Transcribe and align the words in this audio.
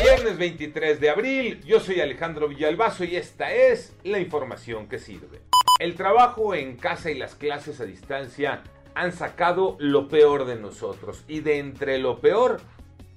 Viernes 0.00 0.38
23 0.38 1.00
de 1.00 1.10
abril, 1.10 1.60
yo 1.64 1.78
soy 1.78 2.00
Alejandro 2.00 2.48
Villalbazo 2.48 3.04
y 3.04 3.16
esta 3.16 3.52
es 3.52 3.94
la 4.04 4.18
información 4.18 4.88
que 4.88 4.98
sirve. 4.98 5.42
El 5.80 5.96
trabajo 5.96 6.54
en 6.54 6.76
casa 6.76 7.10
y 7.10 7.14
las 7.14 7.34
clases 7.34 7.78
a 7.78 7.84
distancia 7.84 8.62
han 8.94 9.12
sacado 9.12 9.76
lo 9.78 10.08
peor 10.08 10.46
de 10.46 10.56
nosotros 10.56 11.24
y 11.28 11.40
de 11.40 11.58
entre 11.58 11.98
lo 11.98 12.20
peor, 12.20 12.62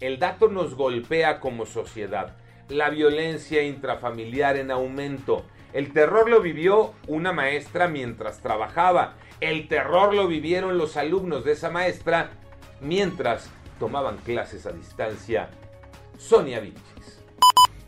el 0.00 0.18
dato 0.18 0.48
nos 0.48 0.74
golpea 0.74 1.40
como 1.40 1.66
sociedad. 1.66 2.38
La 2.70 2.88
violencia 2.88 3.62
intrafamiliar 3.62 4.56
en 4.56 4.70
aumento. 4.70 5.44
El 5.74 5.92
terror 5.92 6.30
lo 6.30 6.40
vivió 6.40 6.94
una 7.06 7.32
maestra 7.32 7.86
mientras 7.86 8.40
trabajaba. 8.40 9.16
El 9.40 9.68
terror 9.68 10.14
lo 10.14 10.26
vivieron 10.26 10.78
los 10.78 10.96
alumnos 10.96 11.44
de 11.44 11.52
esa 11.52 11.68
maestra 11.68 12.30
mientras 12.80 13.50
tomaban 13.78 14.16
clases 14.16 14.64
a 14.64 14.72
distancia 14.72 15.50
Sonia 16.28 16.60
Vilches. 16.60 17.21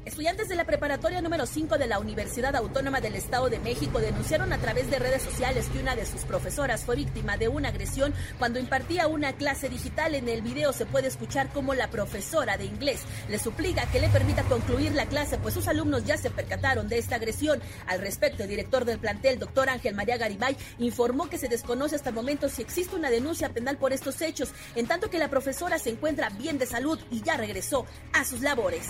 Estudiantes 0.05 0.51
de 0.51 0.55
la 0.55 0.67
preparatoria 0.67 1.23
número 1.23 1.47
5 1.47 1.79
de 1.79 1.87
la 1.87 1.99
Universidad 1.99 2.55
Autónoma 2.57 3.01
del 3.01 3.15
Estado 3.15 3.49
de 3.49 3.59
México 3.59 4.01
denunciaron 4.01 4.53
a 4.53 4.59
través 4.59 4.91
de 4.91 4.99
redes 4.99 5.23
sociales 5.23 5.67
que 5.73 5.79
una 5.79 5.97
de 5.97 6.05
sus 6.05 6.25
profesoras 6.25 6.85
fue 6.85 6.97
víctima 6.97 7.39
de 7.39 7.49
una 7.49 7.71
agresión 7.71 8.13
cuando 8.39 8.59
impartía 8.59 9.07
una 9.07 9.33
clase 9.33 9.71
digital. 9.71 10.15
En 10.15 10.29
el 10.29 10.43
video 10.43 10.75
se 10.75 10.85
puede 10.85 11.09
escuchar 11.09 11.49
cómo 11.55 11.73
la 11.73 11.89
profesora 11.89 12.59
de 12.59 12.67
inglés 12.67 13.01
le 13.31 13.39
suplica 13.39 13.87
que 13.87 13.99
le 13.99 14.11
permita 14.11 14.43
concluir 14.43 14.93
la 14.93 15.07
clase, 15.07 15.39
pues 15.39 15.55
sus 15.55 15.69
alumnos 15.69 16.05
ya 16.05 16.19
se 16.19 16.31
percataron 16.31 16.87
de 16.87 16.99
esta 16.99 17.17
agresión. 17.17 17.63
Al 17.87 18.01
respecto, 18.01 18.43
el 18.43 18.51
director 18.51 18.85
del 18.85 18.99
plantel, 18.99 19.39
doctor 19.39 19.71
Ángel 19.71 19.95
María 19.95 20.19
Garibay, 20.19 20.55
informó 20.81 21.31
que 21.31 21.39
se 21.39 21.49
desconoce 21.49 21.97
hasta 21.97 22.11
el 22.11 22.15
momento 22.15 22.51
si 22.51 22.61
existe 22.61 22.95
una 22.95 23.09
denuncia 23.09 23.49
penal 23.49 23.79
por 23.79 23.95
estos 23.95 24.21
hechos, 24.21 24.51
en 24.75 24.87
tanto 24.87 25.09
que 25.09 25.19
la 25.19 25.31
profesora 25.31 25.79
se 25.79 25.89
encuentra 25.89 26.29
bien 26.29 26.59
de 26.59 26.67
salud 26.67 26.99
y 27.11 27.23
ya 27.23 27.39
regresó 27.39 27.87
a 28.13 28.27
sus 28.27 28.43
labores. 28.43 28.85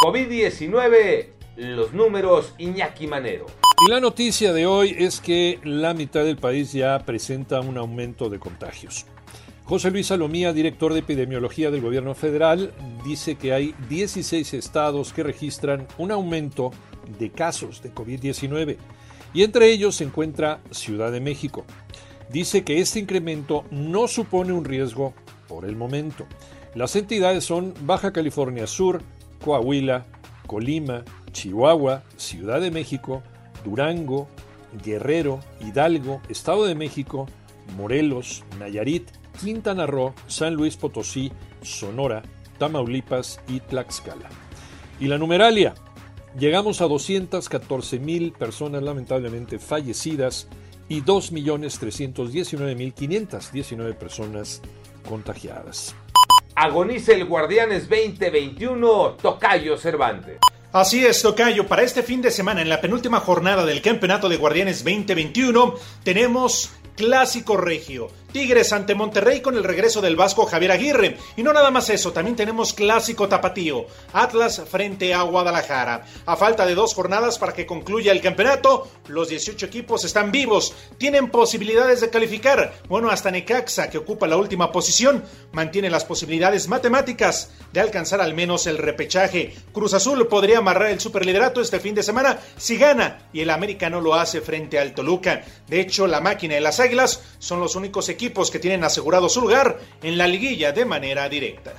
COVID-19, 0.00 1.26
los 1.56 1.92
números 1.92 2.54
Iñaki 2.56 3.06
Manero. 3.06 3.44
Y 3.86 3.90
la 3.90 4.00
noticia 4.00 4.54
de 4.54 4.64
hoy 4.64 4.96
es 4.98 5.20
que 5.20 5.58
la 5.62 5.92
mitad 5.92 6.24
del 6.24 6.38
país 6.38 6.72
ya 6.72 6.98
presenta 7.04 7.60
un 7.60 7.76
aumento 7.76 8.30
de 8.30 8.38
contagios. 8.38 9.04
José 9.64 9.90
Luis 9.90 10.06
Salomía, 10.06 10.54
director 10.54 10.94
de 10.94 11.00
epidemiología 11.00 11.70
del 11.70 11.82
gobierno 11.82 12.14
federal, 12.14 12.72
dice 13.04 13.34
que 13.34 13.52
hay 13.52 13.74
16 13.90 14.54
estados 14.54 15.12
que 15.12 15.22
registran 15.22 15.86
un 15.98 16.12
aumento 16.12 16.70
de 17.18 17.30
casos 17.30 17.82
de 17.82 17.92
COVID-19 17.94 18.78
y 19.34 19.42
entre 19.42 19.70
ellos 19.70 19.96
se 19.96 20.04
encuentra 20.04 20.62
Ciudad 20.70 21.12
de 21.12 21.20
México. 21.20 21.66
Dice 22.30 22.64
que 22.64 22.80
este 22.80 23.00
incremento 23.00 23.66
no 23.70 24.08
supone 24.08 24.54
un 24.54 24.64
riesgo 24.64 25.12
por 25.46 25.66
el 25.66 25.76
momento. 25.76 26.26
Las 26.74 26.96
entidades 26.96 27.44
son 27.44 27.74
Baja 27.82 28.14
California 28.14 28.66
Sur, 28.66 29.02
Coahuila, 29.44 30.06
Colima, 30.46 31.04
Chihuahua, 31.32 32.02
Ciudad 32.16 32.60
de 32.60 32.70
México, 32.70 33.22
Durango, 33.64 34.28
Guerrero, 34.84 35.40
Hidalgo, 35.60 36.20
Estado 36.28 36.64
de 36.64 36.74
México, 36.74 37.26
Morelos, 37.76 38.42
Nayarit, 38.58 39.08
Quintana 39.40 39.86
Roo, 39.86 40.12
San 40.26 40.54
Luis 40.54 40.76
Potosí, 40.76 41.30
Sonora, 41.62 42.22
Tamaulipas 42.58 43.40
y 43.48 43.60
Tlaxcala. 43.60 44.28
Y 44.98 45.06
la 45.06 45.18
numeralia. 45.18 45.74
Llegamos 46.38 46.80
a 46.80 46.86
214 46.86 47.98
mil 47.98 48.30
personas 48.32 48.82
lamentablemente 48.82 49.58
fallecidas 49.58 50.48
y 50.88 51.02
2.319.519 51.02 53.94
personas 53.96 54.62
contagiadas. 55.08 55.96
Agoniza 56.60 57.12
el 57.12 57.24
Guardianes 57.24 57.88
2021, 57.88 59.16
Tocayo 59.22 59.78
Cervantes. 59.78 60.36
Así 60.72 61.06
es, 61.06 61.22
Tocayo. 61.22 61.66
Para 61.66 61.84
este 61.84 62.02
fin 62.02 62.20
de 62.20 62.30
semana, 62.30 62.60
en 62.60 62.68
la 62.68 62.82
penúltima 62.82 63.18
jornada 63.20 63.64
del 63.64 63.80
Campeonato 63.80 64.28
de 64.28 64.36
Guardianes 64.36 64.84
2021, 64.84 65.76
tenemos 66.04 66.70
Clásico 67.00 67.56
Regio. 67.56 68.10
Tigres 68.30 68.72
ante 68.72 68.94
Monterrey 68.94 69.40
con 69.40 69.56
el 69.56 69.64
regreso 69.64 70.00
del 70.00 70.16
Vasco 70.16 70.46
Javier 70.46 70.70
Aguirre. 70.70 71.16
Y 71.36 71.42
no 71.42 71.52
nada 71.52 71.70
más 71.70 71.88
eso, 71.88 72.12
también 72.12 72.36
tenemos 72.36 72.74
Clásico 72.74 73.26
Tapatío. 73.26 73.86
Atlas 74.12 74.62
frente 74.70 75.14
a 75.14 75.22
Guadalajara. 75.22 76.04
A 76.26 76.36
falta 76.36 76.64
de 76.66 76.74
dos 76.74 76.94
jornadas 76.94 77.38
para 77.38 77.54
que 77.54 77.66
concluya 77.66 78.12
el 78.12 78.20
campeonato, 78.20 78.88
los 79.08 79.30
18 79.30 79.66
equipos 79.66 80.04
están 80.04 80.30
vivos. 80.30 80.74
Tienen 80.98 81.30
posibilidades 81.30 82.02
de 82.02 82.10
calificar. 82.10 82.74
Bueno, 82.86 83.10
hasta 83.10 83.32
Necaxa, 83.32 83.90
que 83.90 83.98
ocupa 83.98 84.28
la 84.28 84.36
última 84.36 84.70
posición, 84.70 85.24
mantiene 85.52 85.90
las 85.90 86.04
posibilidades 86.04 86.68
matemáticas 86.68 87.50
de 87.72 87.80
alcanzar 87.80 88.20
al 88.20 88.34
menos 88.34 88.66
el 88.68 88.78
repechaje. 88.78 89.54
Cruz 89.72 89.94
Azul 89.94 90.28
podría 90.28 90.58
amarrar 90.58 90.90
el 90.90 91.00
superliderato 91.00 91.60
este 91.60 91.80
fin 91.80 91.94
de 91.94 92.02
semana 92.02 92.38
si 92.58 92.76
gana 92.76 93.28
y 93.32 93.40
el 93.40 93.50
América 93.50 93.90
no 93.90 94.00
lo 94.00 94.14
hace 94.14 94.40
frente 94.40 94.78
al 94.78 94.94
Toluca. 94.94 95.42
De 95.66 95.80
hecho, 95.80 96.06
la 96.06 96.20
máquina 96.20 96.56
y 96.56 96.60
las 96.60 96.78
Águilas 96.78 96.89
son 97.38 97.60
los 97.60 97.76
únicos 97.76 98.08
equipos 98.08 98.50
que 98.50 98.58
tienen 98.58 98.84
asegurado 98.84 99.28
su 99.28 99.40
lugar 99.40 99.78
en 100.02 100.18
la 100.18 100.26
liguilla 100.26 100.72
de 100.72 100.84
manera 100.84 101.28
directa. 101.28 101.72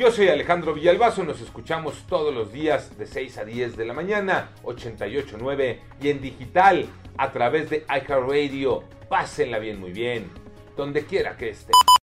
Yo 0.00 0.10
soy 0.10 0.28
Alejandro 0.28 0.74
Villalbazo, 0.74 1.22
nos 1.22 1.40
escuchamos 1.40 1.94
todos 2.08 2.34
los 2.34 2.52
días 2.52 2.96
de 2.98 3.06
6 3.06 3.38
a 3.38 3.44
10 3.44 3.76
de 3.76 3.84
la 3.84 3.92
mañana, 3.92 4.50
88.9 4.64 5.78
y 6.00 6.08
en 6.08 6.20
digital 6.20 6.86
a 7.18 7.30
través 7.30 7.70
de 7.70 7.84
iHeartRadio. 7.88 8.84
Pásenla 9.08 9.58
bien, 9.58 9.78
muy 9.78 9.92
bien, 9.92 10.30
donde 10.76 11.04
quiera 11.04 11.36
que 11.36 11.50
esté. 11.50 11.72